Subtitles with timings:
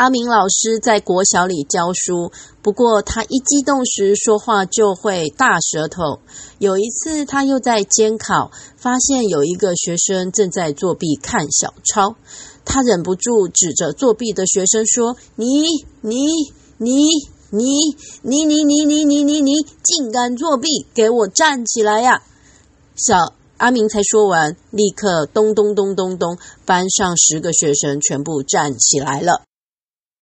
[0.00, 6.20] 阿明老师在国小里教书，不过他一激动时说话就会大舌头。
[6.58, 12.16] 有一次，他又在监考，发现有一个学生正在作弊看小抄，
[12.64, 15.66] 他忍不住指着作弊的学生说：“你、
[16.00, 16.16] 你、
[16.78, 17.04] 你、
[17.50, 17.60] 你、
[18.22, 22.22] 你、你、你、你、你、你、你，竟敢作弊，给我站起来呀！”
[22.96, 29.42] 小阿明才说完，立刻咚咚咚咚咚，班上十个学生全部站起来了。